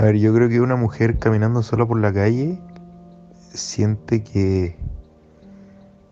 [0.00, 2.58] A ver, yo creo que una mujer caminando sola por la calle
[3.52, 4.74] siente que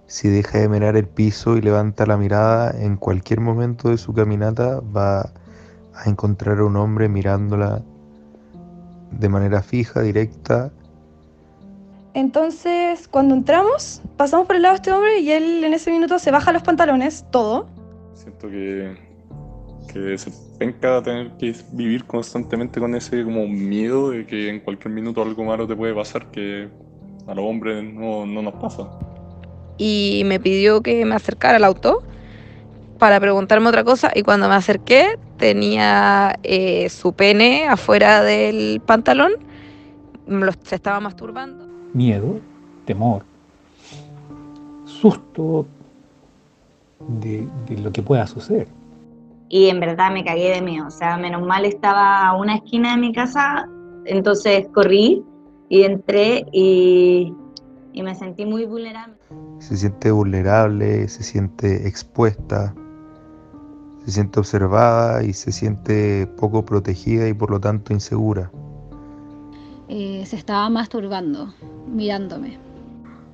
[0.06, 4.12] si deja de mirar el piso y levanta la mirada, en cualquier momento de su
[4.12, 5.30] caminata va
[5.94, 7.80] a encontrar a un hombre mirándola
[9.10, 10.70] de manera fija, directa.
[12.12, 16.18] Entonces, cuando entramos, pasamos por el lado de este hombre y él en ese minuto
[16.18, 17.68] se baja los pantalones, todo.
[18.12, 19.07] Siento que,
[19.92, 24.94] que se penca tener que vivir constantemente con ese como miedo de que en cualquier
[24.94, 26.68] minuto algo malo te puede pasar que
[27.26, 28.88] a los hombres no, no nos pasa
[29.78, 32.02] y me pidió que me acercara al auto
[32.98, 39.32] para preguntarme otra cosa y cuando me acerqué tenía eh, su pene afuera del pantalón,
[40.64, 41.64] se estaba masturbando.
[41.94, 42.40] Miedo,
[42.84, 43.22] temor,
[44.84, 45.64] susto
[47.20, 48.66] de, de lo que pueda suceder.
[49.48, 52.92] Y en verdad me cagué de miedo, o sea, menos mal estaba a una esquina
[52.94, 53.68] de mi casa,
[54.04, 55.24] entonces corrí
[55.68, 57.32] y entré y
[57.98, 59.16] y me sentí muy vulnerable.
[59.58, 62.72] Se siente vulnerable, se siente expuesta,
[64.04, 68.52] se siente observada y se siente poco protegida y por lo tanto insegura.
[69.88, 71.52] Eh, se estaba masturbando,
[71.92, 72.58] mirándome.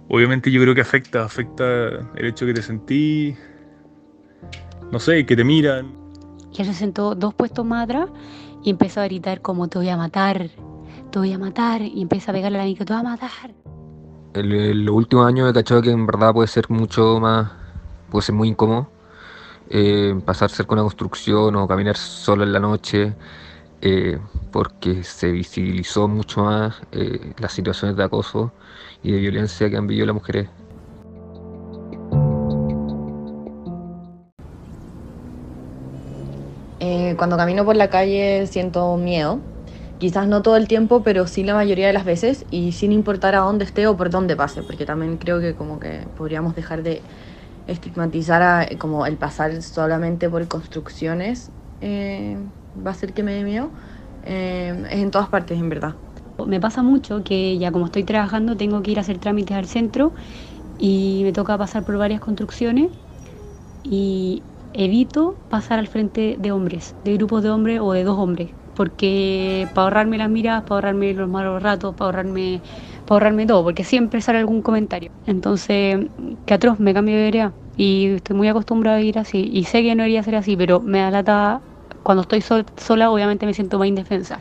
[0.09, 3.37] Obviamente yo creo que afecta, afecta el hecho que te sentí,
[4.91, 6.04] no sé, que te miran.
[6.57, 8.09] Y se sentó dos puestos más atrás
[8.63, 10.51] y empezó a gritar como te voy a matar,
[11.11, 13.31] te voy a matar, y empieza a pegarle a la amiga, te voy a matar
[14.35, 17.51] el, los últimos años he cachado que en verdad puede ser mucho más,
[18.11, 18.89] puede ser muy incómodo
[19.71, 23.15] eh, pasar cerca de una construcción o caminar solo en la noche,
[23.81, 24.19] eh,
[24.53, 28.53] porque se visibilizó mucho más eh, las situaciones de acoso
[29.03, 30.49] y de violencia que han vivido las mujeres.
[37.17, 39.43] Cuando camino por la calle siento miedo
[39.99, 43.35] Quizás no todo el tiempo, pero sí la mayoría de las veces y sin importar
[43.35, 46.83] a dónde esté o por dónde pase, porque también creo que como que podríamos dejar
[46.83, 47.03] de
[47.67, 52.39] estigmatizar a, como el pasar solamente por construcciones eh,
[52.77, 53.73] va a hacer que me dé miedo.
[54.23, 55.97] Eh, es en todas partes, en verdad.
[56.47, 59.67] Me pasa mucho que ya como estoy trabajando tengo que ir a hacer trámites al
[59.67, 60.15] centro
[60.79, 62.91] y me toca pasar por varias construcciones
[63.83, 68.53] y evito pasar al frente de hombres, de grupos de hombres o de dos hombres,
[68.75, 72.63] porque para ahorrarme las miradas, para ahorrarme los malos ratos, para ahorrarme,
[73.07, 75.11] para ahorrarme todo, porque siempre sale algún comentario.
[75.27, 76.09] Entonces,
[76.47, 79.83] que atroz, me cambio de idea y estoy muy acostumbrada a ir así y sé
[79.83, 81.63] que no debería ser así, pero me da lata
[82.03, 84.41] cuando estoy sola, obviamente me siento más indefensa.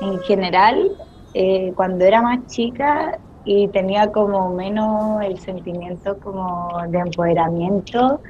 [0.00, 0.90] En general,
[1.34, 8.20] eh, cuando era más chica y tenía como menos el sentimiento como de empoderamiento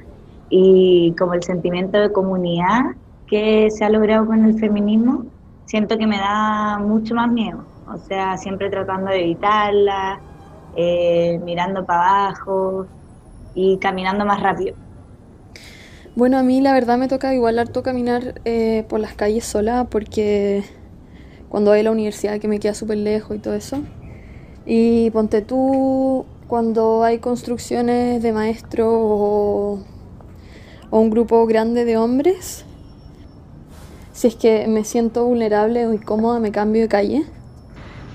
[0.55, 2.91] y como el sentimiento de comunidad,
[3.25, 5.25] que se ha logrado con el feminismo,
[5.65, 7.63] siento que me da mucho más miedo.
[7.91, 10.19] O sea, siempre tratando de evitarla,
[10.75, 12.85] eh, mirando para abajo
[13.55, 14.75] y caminando más rápido.
[16.15, 19.87] Bueno, a mí la verdad me toca igual harto caminar eh, por las calles sola
[19.89, 20.63] porque
[21.49, 23.79] cuando hay la universidad que me queda súper lejos y todo eso.
[24.67, 29.79] Y ponte tú cuando hay construcciones de maestros
[30.93, 32.65] o un grupo grande de hombres,
[34.11, 37.23] si es que me siento vulnerable o incómoda, me cambio de calle.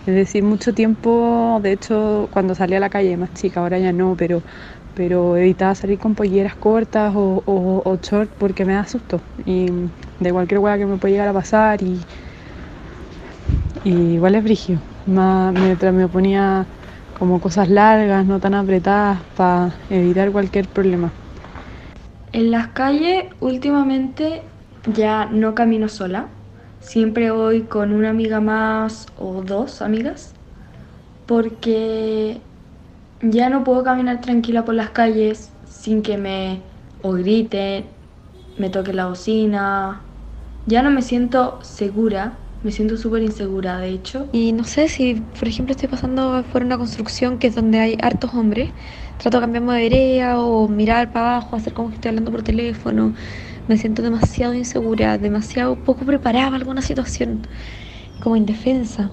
[0.06, 3.92] Es decir, mucho tiempo, de hecho, cuando salía a la calle más chica, ahora ya
[3.92, 4.42] no, pero,
[4.94, 9.20] pero evitaba salir con polleras cortas o, short porque me da susto.
[9.44, 9.66] Y
[10.20, 11.98] de cualquier hueá que me puede llegar a pasar y,
[13.84, 14.78] igual es brigio.
[15.04, 16.64] me, me ponía
[17.18, 21.10] como cosas largas, no tan apretadas, para evitar cualquier problema.
[22.32, 24.42] En las calles últimamente
[24.84, 26.28] ya no camino sola,
[26.80, 30.34] siempre voy con una amiga más o dos amigas,
[31.26, 32.40] porque
[33.20, 36.62] ya no puedo caminar tranquila por las calles sin que me
[37.02, 37.86] o griten,
[38.56, 40.02] me toque la bocina.
[40.66, 44.28] Ya no me siento segura, me siento súper insegura de hecho.
[44.32, 47.98] Y no sé si, por ejemplo, estoy pasando por una construcción que es donde hay
[48.00, 48.72] hartos hombres,
[49.16, 52.42] trato de cambiarme de vereda o mirar para abajo, hacer como que estoy hablando por
[52.42, 53.14] teléfono
[53.68, 57.42] me siento demasiado insegura, demasiado poco preparada para alguna situación,
[58.20, 59.12] como indefensa.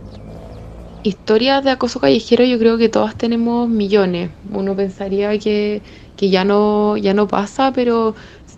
[1.03, 4.31] Historias de acoso callejero yo creo que todas tenemos millones.
[4.51, 5.83] Uno pensaría que,
[6.15, 8.15] que ya, no, ya no pasa, pero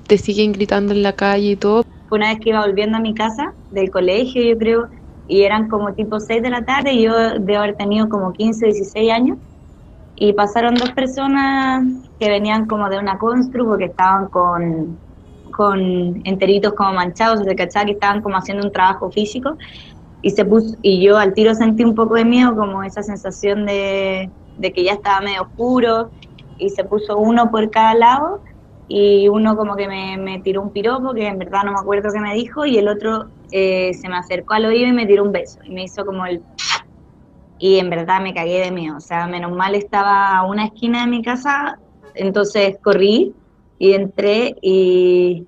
[0.08, 1.84] te siguen gritando en la calle y todo.
[2.10, 4.90] Una vez que iba volviendo a mi casa del colegio, yo creo,
[5.28, 8.68] y eran como tipo 6 de la tarde, y yo debo haber tenido como 15,
[8.68, 9.38] 16 años,
[10.16, 11.84] y pasaron dos personas
[12.20, 15.02] que venían como de una constru porque estaban con
[15.52, 15.80] con
[16.26, 19.56] enteritos como manchados, se cachaba que estaban como haciendo un trabajo físico
[20.22, 23.66] y se puso, y yo al tiro sentí un poco de miedo, como esa sensación
[23.66, 26.12] de, de que ya estaba medio oscuro,
[26.58, 28.44] y se puso uno por cada lado,
[28.88, 32.20] y uno como que me, tiró un piropo, que en verdad no me acuerdo qué
[32.20, 35.32] me dijo, y el otro eh, se me acercó al oído y me tiró un
[35.32, 36.42] beso, y me hizo como el...
[37.60, 41.02] Y en verdad me cagué de miedo, o sea, menos mal estaba a una esquina
[41.02, 41.80] de mi casa,
[42.14, 43.34] entonces corrí
[43.80, 45.48] y entré y,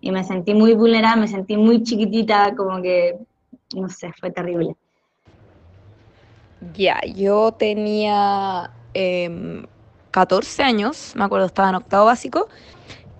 [0.00, 3.16] y me sentí muy vulnerable, me sentí muy chiquitita, como que,
[3.74, 4.76] no sé, fue terrible.
[6.74, 9.66] Ya, yo tenía em,
[10.10, 12.48] 14 años, me acuerdo, estaba en octavo básico,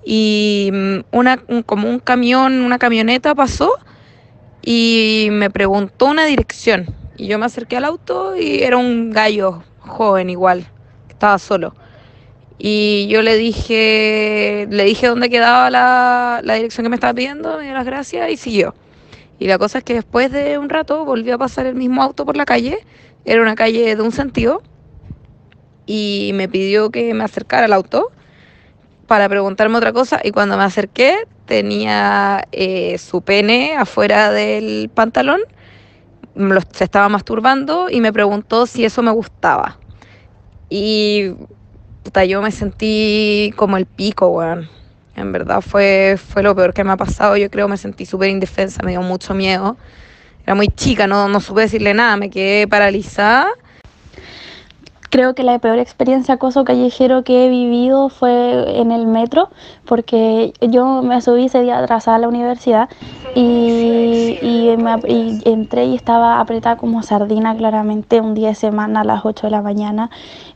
[0.08, 3.73] y mm, una, un- como un camión, una camioneta pasó
[4.62, 6.87] y me preguntó una dirección.
[7.19, 10.69] Y yo me acerqué al auto y era un gallo joven igual,
[11.08, 11.75] estaba solo.
[12.58, 17.58] Y yo le dije, le dije dónde quedaba la, la dirección que me estaba pidiendo,
[17.58, 18.75] me dio las gracias y siguió.
[19.41, 22.25] Y la cosa es que después de un rato volvió a pasar el mismo auto
[22.25, 22.79] por la calle,
[23.25, 24.62] era una calle de un sentido,
[25.85, 28.11] y me pidió que me acercara al auto
[29.06, 31.17] para preguntarme otra cosa y cuando me acerqué
[31.47, 35.41] tenía eh, su pene afuera del pantalón,
[36.35, 39.79] lo- se estaba masturbando y me preguntó si eso me gustaba.
[40.69, 41.32] Y
[42.03, 44.69] puta, yo me sentí como el pico, weón.
[45.14, 48.29] En verdad fue, fue lo peor que me ha pasado, yo creo, me sentí súper
[48.31, 49.79] indefensa, me dio mucho miedo.
[50.44, 53.49] Era muy chica, no, no supe decirle nada, me quedé paralizada.
[55.11, 59.50] Creo que la peor experiencia acoso callejero que he vivido fue en el metro,
[59.85, 62.88] porque yo me subí ese día atrasada a la universidad
[63.38, 64.98] y, me
[65.44, 69.50] entré y estaba apretada como sardina claramente un día de semana a las 8 de
[69.50, 70.10] la mañana.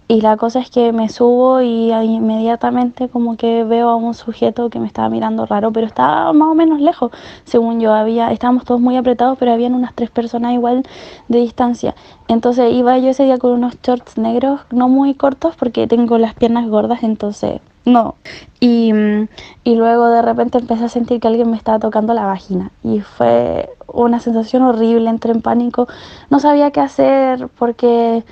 [0.08, 4.70] Y la cosa es que me subo y inmediatamente como que veo a un sujeto
[4.70, 7.12] que me estaba mirando raro, pero estaba más o menos lejos,
[7.44, 7.92] según yo.
[7.92, 10.82] Había, estábamos todos muy apretados, pero habían unas tres personas igual
[11.28, 11.94] de distancia.
[12.28, 16.34] Entonces iba yo ese día con unos shorts negros, no muy cortos porque tengo las
[16.34, 18.16] piernas gordas, entonces no.
[18.60, 19.28] Y, mm,
[19.64, 23.00] y luego de repente empecé a sentir que alguien me estaba tocando la vagina y
[23.00, 25.88] fue una sensación horrible, entré en pánico,
[26.30, 28.24] no sabía qué hacer porque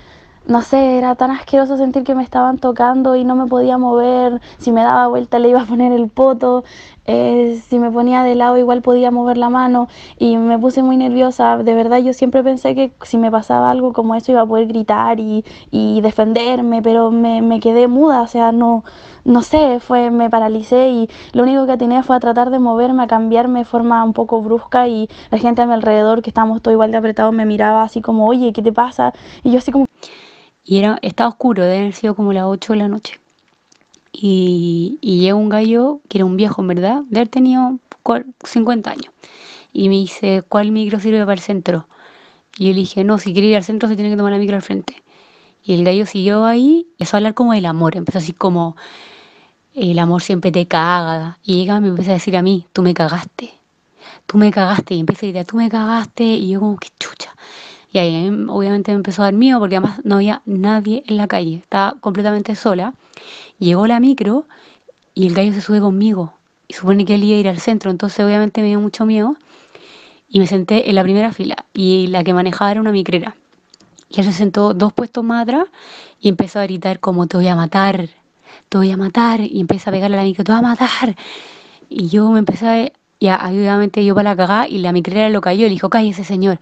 [0.48, 4.40] no sé, era tan asqueroso sentir que me estaban tocando y no me podía mover.
[4.56, 6.64] Si me daba vuelta le iba a poner el poto.
[7.10, 9.88] Eh, si me ponía de lado igual podía mover la mano.
[10.19, 11.56] Y me puse muy nerviosa.
[11.56, 14.69] De verdad yo siempre pensé que si me pasaba algo como eso iba a poder
[14.69, 18.20] gritar y, y defenderme, pero me, me quedé muda.
[18.20, 18.84] O sea, no,
[19.25, 23.05] no sé, fue, me paralicé y lo único que tenía fue a tratar de moverme,
[23.05, 26.60] a cambiarme de forma un poco brusca y la gente a mi alrededor, que estábamos
[26.62, 29.12] todos igual de apretados, me miraba así como, oye, ¿qué te pasa?
[29.43, 29.87] Y yo así como...
[30.64, 33.20] Y era, estaba oscuro, debe haber sido como las 8 de la noche.
[34.20, 38.25] Y, y llega un gallo, que era un viejo, en verdad, de haber tenido cua-
[38.43, 39.12] 50 años.
[39.73, 41.87] Y me dice, ¿cuál micro sirve para el centro?
[42.59, 44.38] Y yo le dije, no, si quiere ir al centro se tiene que tomar la
[44.38, 45.03] micro al frente.
[45.65, 48.75] Y el gallo siguió ahí, empezó a hablar como del amor, empezó así como,
[49.75, 51.38] el amor siempre te caga.
[51.44, 53.55] Y llega y me empieza a decir a mí, tú me cagaste,
[54.26, 54.94] tú me cagaste.
[54.94, 56.25] Y empieza a gritar, tú me cagaste.
[56.25, 57.37] Y yo como, que chucha.
[57.93, 61.17] Y ahí em, obviamente me empezó a dar miedo porque además no había nadie en
[61.17, 62.94] la calle, estaba completamente sola.
[63.58, 64.46] Llegó la micro
[65.14, 66.35] y el gallo se sube conmigo
[66.69, 69.36] y supone que él iba a ir al centro, entonces obviamente me dio mucho miedo
[70.29, 73.36] y me senté en la primera fila y la que manejaba era una micrera.
[74.10, 75.67] Y él se sentó dos puestos más atrás
[76.20, 78.08] y empezó a gritar como te voy a matar,
[78.69, 81.17] te voy a matar y empieza a pegarle a la micro, te voy a matar.
[81.89, 85.41] Y yo me empecé y a- obviamente yo para la cagada y la micrera lo
[85.41, 86.58] cayó, le dijo, cállese señor.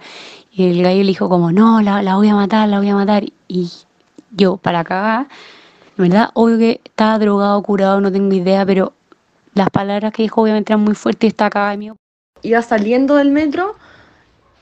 [0.51, 2.95] Y el gallo le dijo como, no, la, la voy a matar, la voy a
[2.95, 3.23] matar.
[3.47, 3.71] Y
[4.31, 5.27] yo para cagar,
[5.97, 8.93] en verdad, obvio que estaba drogado, curado, no tengo idea, pero
[9.53, 11.95] las palabras que dijo obviamente eran muy fuertes y estaba cagada miedo.
[12.43, 13.75] Iba saliendo del metro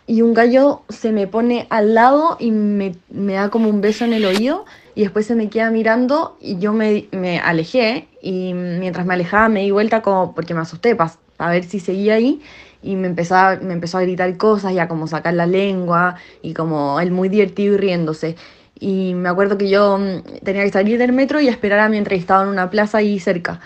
[0.08, 4.06] y un gallo se me pone al lado y me, me da como un beso
[4.06, 8.54] en el oído y después se me queda mirando y yo me, me alejé y
[8.54, 10.96] mientras me alejaba me di vuelta como porque me asusté
[11.38, 12.42] para ver si seguía ahí
[12.86, 16.16] y me empezó, a, me empezó a gritar cosas y a como sacar la lengua
[16.42, 18.36] y como él muy divertido y riéndose.
[18.80, 21.98] Y me acuerdo que yo mm, tenía que salir del metro y esperar a mi
[21.98, 23.60] entrevistado en una plaza ahí cerca.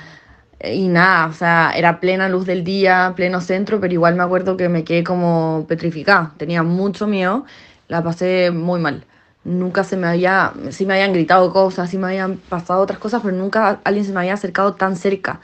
[0.64, 4.58] Y nada, o sea, era plena luz del día, pleno centro, pero igual me acuerdo
[4.58, 6.34] que me quedé como petrificada.
[6.38, 7.46] Tenía mucho miedo,
[7.88, 9.06] la pasé muy mal.
[9.46, 13.22] Nunca se me había, sí me habían gritado cosas, sí me habían pasado otras cosas,
[13.24, 15.42] pero nunca alguien se me había acercado tan cerca.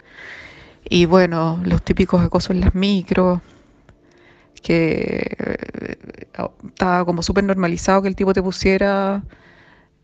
[0.90, 3.42] Y bueno, los típicos acosos en las micros,
[4.62, 5.98] que eh,
[6.68, 9.24] estaba como súper normalizado que el tipo te pusiera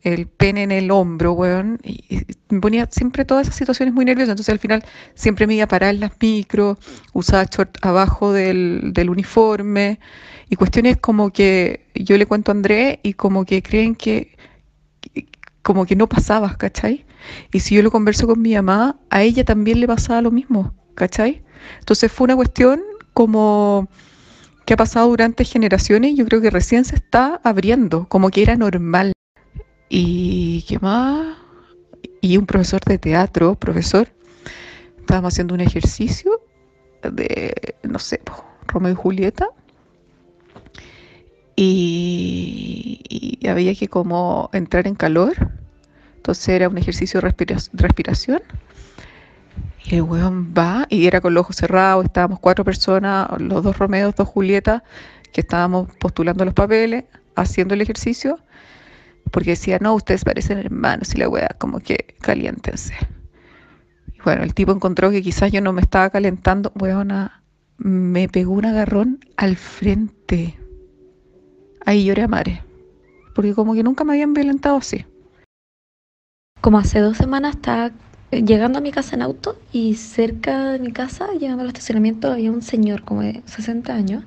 [0.01, 1.79] el pene en el hombro, weón.
[1.83, 4.33] Y, me ponía siempre todas esas situaciones muy nerviosas.
[4.33, 4.83] Entonces al final
[5.15, 6.77] siempre me iba a parar en las micros,
[7.13, 9.99] usaba short abajo del, del uniforme.
[10.49, 14.37] Y cuestiones como que yo le cuento a André y como que creen que,
[15.61, 17.05] como que no pasaba, ¿cachai?
[17.51, 20.73] Y si yo lo converso con mi mamá, a ella también le pasaba lo mismo,
[20.95, 21.43] ¿cachai?
[21.79, 22.81] Entonces fue una cuestión
[23.13, 23.87] como
[24.65, 28.41] que ha pasado durante generaciones y yo creo que recién se está abriendo, como que
[28.41, 29.13] era normal.
[29.89, 31.37] ¿Y qué más?
[32.21, 34.07] Y un profesor de teatro, profesor,
[34.99, 36.39] estábamos haciendo un ejercicio
[37.03, 38.21] de, no sé,
[38.67, 39.49] Romeo y Julieta.
[41.55, 43.01] Y,
[43.41, 45.51] y había que como entrar en calor.
[46.21, 48.43] Entonces era un ejercicio de respira- respiración.
[49.83, 52.05] Y el weón va y era con los ojos cerrados.
[52.05, 54.83] Estábamos cuatro personas, los dos Romeos, dos Julietas,
[55.33, 58.37] que estábamos postulando los papeles, haciendo el ejercicio.
[59.31, 62.93] Porque decía, no, ustedes parecen hermanos y la weá, como que caliéntense.
[64.13, 66.71] Y bueno, el tipo encontró que quizás yo no me estaba calentando.
[66.75, 67.41] Weona,
[67.79, 70.55] me pegó un agarrón al frente.
[71.83, 72.61] Ahí lloré a mare.
[73.33, 75.03] Porque como que nunca me habían violentado así.
[76.61, 77.89] Como hace dos semanas estaba
[78.29, 82.51] llegando a mi casa en auto y cerca de mi casa, llegando al estacionamiento, había
[82.51, 84.23] un señor como de 60 años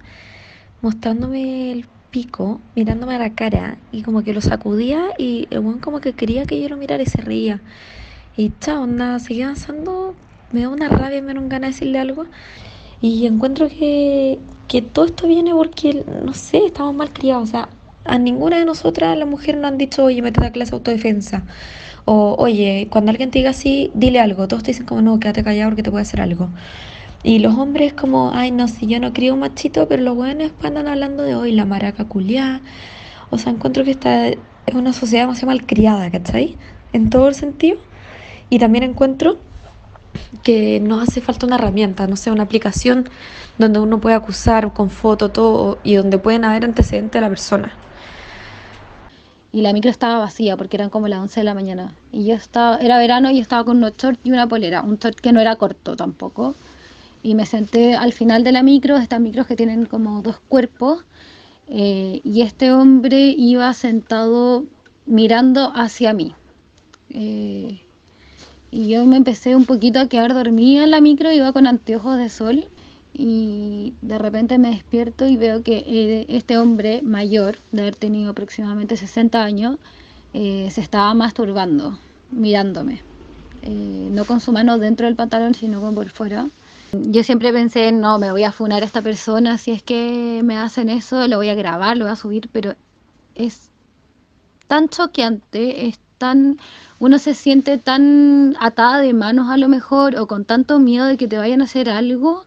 [0.83, 5.79] mostrándome el pico, mirándome a la cara y como que lo sacudía y el weón
[5.79, 7.61] como que quería que yo lo mirara y se reía.
[8.37, 10.17] Y chao, nada, seguía avanzando,
[10.51, 12.27] me da una rabia, me da un ganas de decirle algo.
[13.01, 17.49] Y encuentro que, que todo esto viene porque, no sé, estamos mal criados.
[17.49, 17.69] O sea,
[18.05, 21.45] a ninguna de nosotras las mujeres nos han dicho, oye, métete a clase de autodefensa.
[22.07, 24.47] O, oye, cuando alguien te diga así, dile algo.
[24.49, 26.51] Todos te dicen como, no, quédate callado porque te puede hacer algo.
[27.23, 30.53] Y los hombres como, ay, no, si yo no crío un machito, pero los buenos
[30.63, 32.61] andan hablando de hoy, la maraca culiá.
[33.31, 34.37] O sea, encuentro que esta es
[34.75, 36.57] una sociedad demasiado mal criada, ¿cachai?
[36.93, 37.79] En todo el sentido.
[38.51, 39.39] Y también encuentro
[40.43, 43.09] que nos hace falta una herramienta, no sé, una aplicación
[43.59, 47.73] donde uno puede acusar con foto, todo, y donde pueden haber antecedentes de la persona.
[49.55, 51.95] Y la micro estaba vacía porque eran como las 11 de la mañana.
[52.11, 54.99] Y yo estaba, era verano y yo estaba con unos shorts y una polera, un
[54.99, 56.57] short que no era corto tampoco.
[57.23, 61.05] Y me senté al final de la micro, estas micros que tienen como dos cuerpos,
[61.69, 64.65] eh, y este hombre iba sentado
[65.07, 66.35] mirando hacia mí.
[67.11, 67.81] Eh,
[68.73, 72.19] y yo me empecé un poquito a quedar dormida en la micro, iba con anteojos
[72.19, 72.69] de sol
[73.17, 78.33] y de repente me despierto y veo que eh, este hombre mayor, de haber tenido
[78.33, 79.79] aproximadamente 60 años,
[80.33, 81.97] eh, se estaba masturbando,
[82.33, 83.03] mirándome.
[83.63, 86.49] Eh, no con su mano dentro del pantalón, sino con por fuera.
[86.93, 90.57] Yo siempre pensé, no, me voy a funar a esta persona, si es que me
[90.59, 92.75] hacen eso, lo voy a grabar, lo voy a subir, pero
[93.37, 93.71] es
[94.67, 96.59] tan choqueante, es tan,
[96.99, 101.17] uno se siente tan atada de manos a lo mejor, o con tanto miedo de
[101.17, 102.45] que te vayan a hacer algo,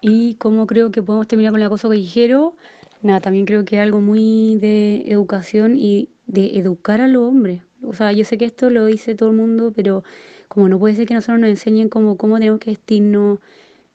[0.00, 2.56] Y como creo que podemos terminar con el acoso callejero,
[3.02, 7.62] nada, también creo que es algo muy de educación y de educar a los hombres.
[7.82, 10.02] O sea, yo sé que esto lo dice todo el mundo, pero
[10.48, 13.38] como no puede ser que nosotros nos enseñen cómo, tenemos que vestirnos,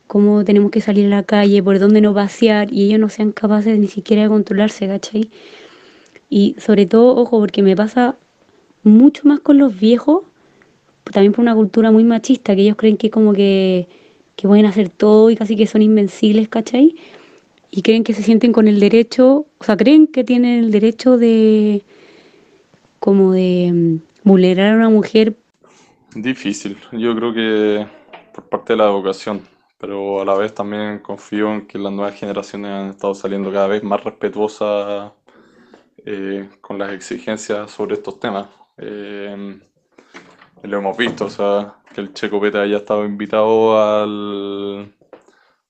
[0.08, 3.32] cómo tenemos que salir a la calle, por dónde no pasear, y ellos no sean
[3.32, 5.30] capaces ni siquiera de controlarse, ¿cachai?
[6.30, 8.16] Y sobre todo, ojo, porque me pasa
[8.84, 10.24] mucho más con los viejos,
[11.12, 13.88] también por una cultura muy machista, que ellos creen que como que,
[14.42, 16.96] que pueden hacer todo y casi que son invencibles, ¿cachai?
[17.72, 21.18] Y creen que se sienten con el derecho, o sea, creen que tienen el derecho
[21.18, 21.84] de
[23.00, 25.36] como de mm, vulnerar a una mujer
[26.16, 27.88] Difícil, yo creo que
[28.34, 29.44] por parte de la educación,
[29.78, 33.68] pero a la vez también confío en que las nuevas generaciones han estado saliendo cada
[33.68, 35.14] vez más respetuosas
[36.06, 38.50] eh, con las exigencias sobre estos temas.
[38.78, 39.62] Eh,
[40.64, 44.94] lo hemos visto, o sea, que el Checo Peta haya estado invitado al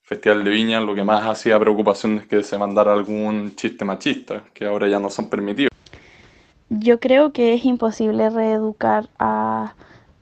[0.03, 4.43] Festival de Viña, lo que más hacía preocupación es que se mandara algún chiste machista,
[4.53, 5.71] que ahora ya no son permitidos.
[6.69, 9.73] Yo creo que es imposible reeducar a,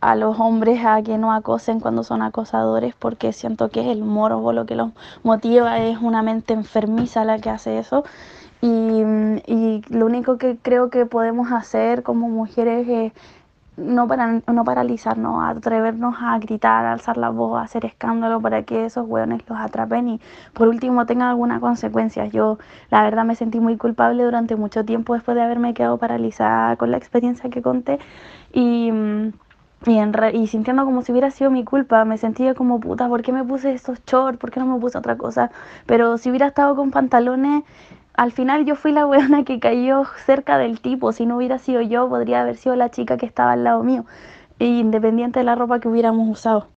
[0.02, 4.04] a los hombres a que no acosen cuando son acosadores porque siento que es el
[4.04, 4.92] morbo lo que los
[5.24, 8.04] motiva, es una mente enfermiza la que hace eso.
[8.62, 8.68] Y,
[9.48, 13.14] y lo único que creo que podemos hacer como mujeres es
[13.80, 18.64] no, para, no paralizarnos, atrevernos a gritar, a alzar la voz, a hacer escándalo para
[18.64, 20.22] que esos hueones los atrapen y
[20.54, 22.26] por último tengan alguna consecuencia.
[22.28, 22.58] Yo
[22.92, 26.92] la verdad me sentí muy culpable durante mucho tiempo después de haberme quedado paralizada con
[26.92, 28.00] la experiencia que conté
[28.54, 28.92] y,
[29.86, 33.08] y, en re- y sintiendo como si hubiera sido mi culpa, me sentía como puta,
[33.08, 34.38] ¿por qué me puse estos shorts?
[34.40, 35.52] ¿Por qué no me puse otra cosa?
[35.86, 37.64] Pero si hubiera estado con pantalones
[38.14, 41.12] al final yo fui la weona que cayó cerca del tipo.
[41.14, 44.06] Si no hubiera sido yo, podría haber sido la chica que estaba al lado mío,
[44.60, 46.70] independiente de la ropa que hubiéramos usado.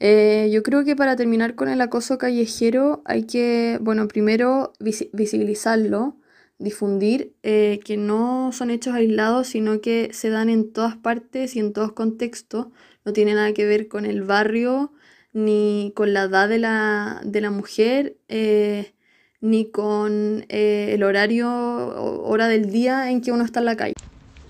[0.00, 5.10] Eh, yo creo que para terminar con el acoso callejero hay que, bueno, primero visi-
[5.12, 6.16] visibilizarlo,
[6.58, 11.60] difundir eh, que no son hechos aislados, sino que se dan en todas partes y
[11.60, 12.68] en todos contextos.
[13.04, 14.92] No tiene nada que ver con el barrio,
[15.32, 18.94] ni con la edad de la, de la mujer, eh,
[19.40, 23.94] ni con eh, el horario hora del día en que uno está en la calle.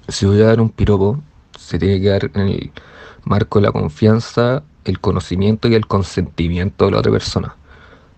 [0.08, 1.20] Si voy a dar un piropo,
[1.58, 2.72] se tiene que dar en el
[3.24, 7.54] marco de la confianza, el conocimiento y el consentimiento de la otra persona.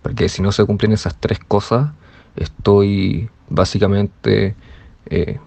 [0.01, 1.91] Porque si no se cumplen esas tres cosas,
[2.35, 4.55] estoy básicamente
[5.05, 5.39] eh,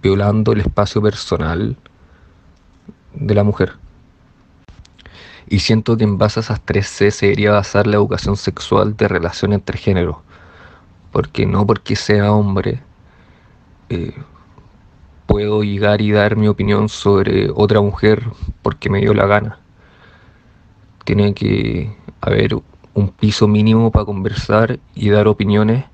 [0.00, 1.76] violando el espacio personal
[3.14, 3.74] de la mujer.
[5.48, 8.96] Y siento que en base a esas tres C se debería basar la educación sexual
[8.96, 10.16] de relación entre géneros.
[11.12, 12.82] Porque no porque sea hombre
[13.88, 14.14] eh,
[15.26, 18.22] puedo llegar y dar mi opinión sobre otra mujer
[18.62, 19.58] porque me dio la gana.
[21.04, 22.56] Tiene que haber
[22.94, 25.84] un piso mínimo para conversar y dar opiniones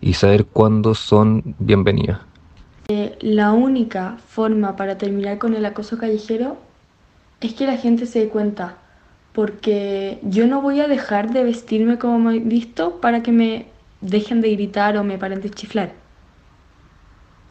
[0.00, 2.20] y saber cuándo son bienvenidas.
[2.88, 6.56] Eh, la única forma para terminar con el acoso callejero
[7.40, 8.76] es que la gente se dé cuenta,
[9.32, 13.71] porque yo no voy a dejar de vestirme como me he visto para que me
[14.02, 15.92] dejen de gritar o me paren de chiflar.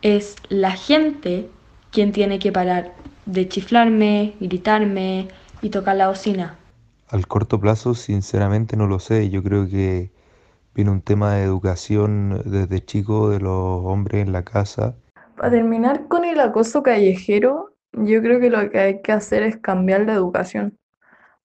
[0.01, 1.50] Es la gente
[1.91, 2.93] quien tiene que parar
[3.25, 5.27] de chiflarme, gritarme
[5.62, 6.58] y tocar la bocina.
[7.10, 9.29] Al corto plazo, sinceramente no lo sé.
[9.29, 10.12] Yo creo que
[10.74, 14.96] viene un tema de educación desde chico de los hombres en la casa.
[15.36, 19.58] Para terminar con el acoso callejero, yo creo que lo que hay que hacer es
[19.58, 20.77] cambiar la educación.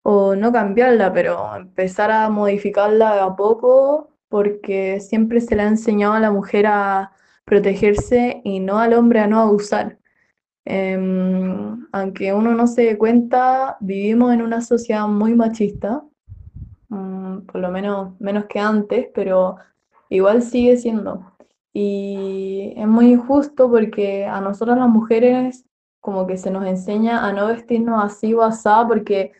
[0.02, 5.66] O no cambiarla, pero empezar a modificarla de a poco, porque siempre se le ha
[5.66, 7.10] enseñado a la mujer a
[7.46, 9.98] protegerse y no al hombre a no abusar.
[10.66, 16.02] Em, aunque uno no se dé cuenta, vivimos en una sociedad muy machista,
[16.90, 19.56] mm, por lo menos menos que antes, pero
[20.10, 21.32] igual sigue siendo.
[21.72, 25.64] Y es muy injusto porque a nosotras las mujeres
[26.00, 29.32] como que se nos enseña a no vestirnos así o asá porque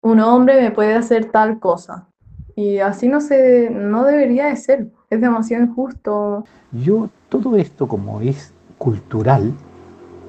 [0.00, 2.08] un hombre me puede hacer tal cosa.
[2.56, 4.88] Y así no se, no debería de ser.
[5.10, 6.44] Es demasiado injusto.
[6.72, 9.52] Yo, todo esto como es cultural,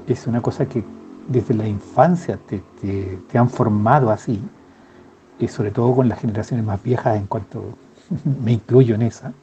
[0.07, 0.83] es una cosa que
[1.27, 4.41] desde la infancia te, te- te han formado así,
[5.39, 7.63] y sobre todo con las generaciones más viejas, en cuanto
[8.43, 9.33] me incluyo en esa,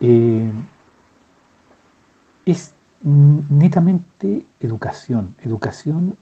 [0.00, 0.50] eh,
[2.44, 6.16] es netamente educación, educación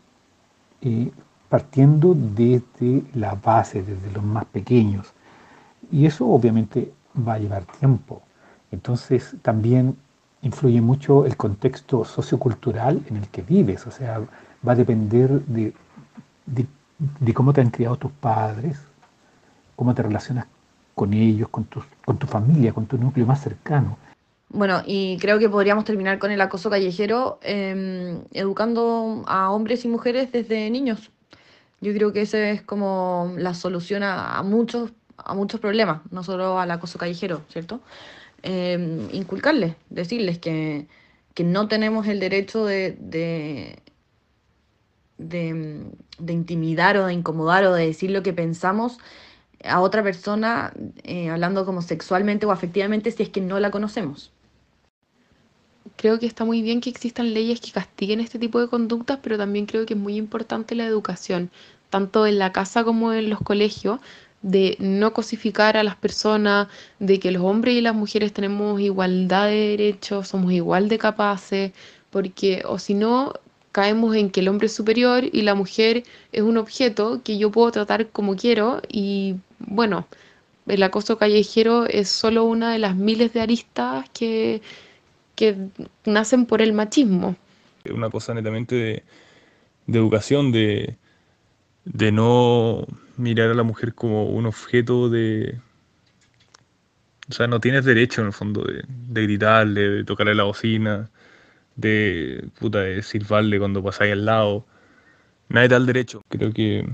[0.83, 1.13] eh,
[1.51, 5.14] partiendo desde la base, desde los más pequeños.
[5.93, 6.93] Y eso obviamente
[7.27, 8.23] va a llevar tiempo.
[8.71, 9.97] Entonces también
[10.43, 13.87] influye mucho el contexto sociocultural en el que vives.
[13.87, 14.21] O sea,
[14.67, 15.73] va a depender de,
[16.47, 18.79] de- cómo te han criado tus padres,
[19.77, 20.47] cómo te relacionas
[20.95, 23.97] con ellos, con, tus- con tu familia, con tu núcleo más cercano.
[24.51, 29.89] Bueno, y creo que podríamos terminar con el acoso callejero em, educando a hombres y
[29.89, 31.11] mujeres desde niños.
[31.81, 36.23] Yo creo que esa es como la solución a, a muchos, a muchos problemas, no
[36.23, 37.81] solo al acoso callejero, ¿cierto?
[38.43, 40.87] Em, inculcarles, decirles que,
[41.35, 43.79] que no tenemos el derecho de, de,
[45.19, 45.85] de,
[46.19, 48.99] de intimidar o de incomodar o de decir lo que pensamos
[49.65, 50.73] a otra persona,
[51.05, 54.31] eh, hablando como sexualmente o afectivamente, si es que no la conocemos.
[55.97, 59.39] Creo que está muy bien que existan leyes que castiguen este tipo de conductas, pero
[59.39, 61.51] también creo que es muy importante la educación,
[61.91, 64.01] tanto en la casa como en los colegios,
[64.45, 69.47] de no cosificar a las personas, de que los hombres y las mujeres tenemos igualdad
[69.47, 71.73] de derechos, somos igual de capaces,
[72.11, 73.33] porque o si no,
[73.73, 77.51] caemos en que el hombre es superior y la mujer es un objeto que yo
[77.51, 80.07] puedo tratar como quiero y bueno,
[80.67, 84.61] el acoso callejero es solo una de las miles de aristas que,
[85.37, 85.57] que
[86.05, 87.35] nacen por el machismo.
[87.91, 89.03] una cosa netamente de,
[89.87, 90.97] de educación, de,
[91.85, 95.61] de no mirar a la mujer como un objeto de...
[97.29, 101.11] O sea, no tienes derecho en el fondo de, de gritarle, de tocarle la bocina,
[101.77, 104.67] de, puta, de silbarle cuando pasáis al lado.
[105.49, 106.21] Nadie te da el derecho.
[106.29, 106.87] Creo que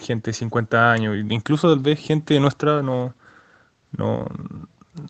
[0.00, 3.14] gente de 50 años, incluso tal vez gente nuestra no,
[3.92, 4.26] no,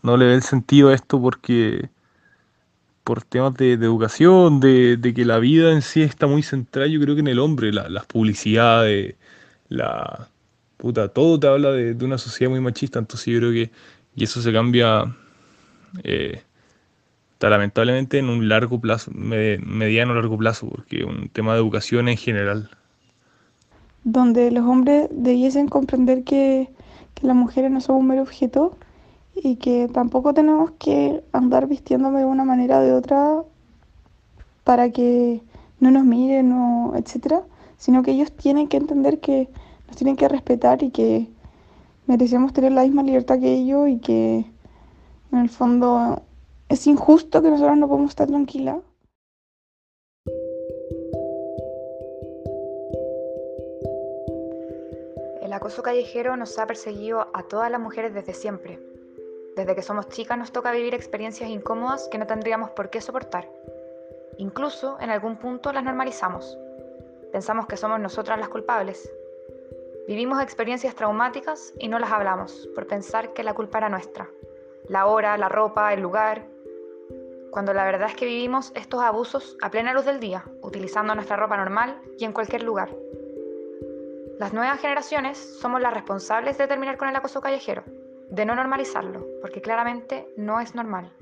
[0.02, 1.88] no le ve el sentido a esto porque
[3.04, 7.14] por temas de, educación, de, que la vida en sí está muy centrada, yo creo
[7.14, 9.16] que en el hombre, la- las publicidades,
[9.68, 10.28] la
[10.76, 13.70] puta, todo te habla de, una sociedad muy machista, entonces yo creo que,
[14.16, 15.14] y eso se cambia
[16.04, 16.42] eh,
[17.40, 22.70] lamentablemente en un largo plazo, mediano largo plazo, porque un tema de educación en general.
[24.04, 26.68] Donde los hombres debiesen comprender que,
[27.14, 28.76] que las mujeres no son un mero objeto
[29.34, 33.42] y que tampoco tenemos que andar vistiéndome de una manera o de otra
[34.64, 35.42] para que
[35.80, 37.42] no nos miren o etcétera,
[37.78, 39.48] sino que ellos tienen que entender que
[39.88, 41.28] nos tienen que respetar y que
[42.06, 44.44] merecemos tener la misma libertad que ellos y que
[45.32, 46.22] en el fondo
[46.68, 48.78] es injusto que nosotros no podamos estar tranquilas.
[55.42, 58.89] El acoso callejero nos ha perseguido a todas las mujeres desde siempre.
[59.60, 63.46] Desde que somos chicas nos toca vivir experiencias incómodas que no tendríamos por qué soportar.
[64.38, 66.56] Incluso en algún punto las normalizamos.
[67.30, 69.12] Pensamos que somos nosotras las culpables.
[70.08, 74.30] Vivimos experiencias traumáticas y no las hablamos por pensar que la culpa era nuestra.
[74.88, 76.46] La hora, la ropa, el lugar.
[77.50, 81.36] Cuando la verdad es que vivimos estos abusos a plena luz del día, utilizando nuestra
[81.36, 82.96] ropa normal y en cualquier lugar.
[84.38, 87.84] Las nuevas generaciones somos las responsables de terminar con el acoso callejero,
[88.30, 91.12] de no normalizarlo, porque claramente no es normal.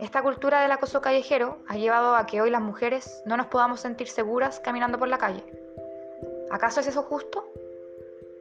[0.00, 3.80] Esta cultura del acoso callejero ha llevado a que hoy las mujeres no nos podamos
[3.80, 5.44] sentir seguras caminando por la calle.
[6.50, 7.46] ¿Acaso es eso justo?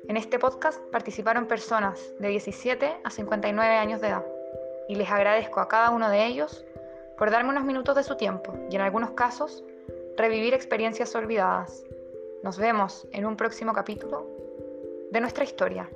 [0.07, 4.25] En este podcast participaron personas de 17 a 59 años de edad
[4.89, 6.65] y les agradezco a cada uno de ellos
[7.17, 9.63] por darme unos minutos de su tiempo y en algunos casos
[10.17, 11.83] revivir experiencias olvidadas.
[12.43, 14.27] Nos vemos en un próximo capítulo
[15.11, 15.87] de nuestra historia.